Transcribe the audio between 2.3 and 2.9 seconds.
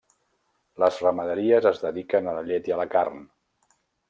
a la llet i a la